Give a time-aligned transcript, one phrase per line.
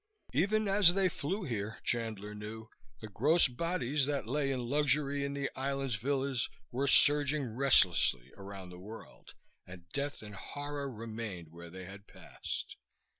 [0.33, 2.69] Even as they flew here, Chandler knew,
[3.01, 8.69] the gross bodies that lay in luxury in the island's villas were surging restlessly around
[8.71, 9.35] the world;
[9.67, 12.77] and death and horror remained where they had passed.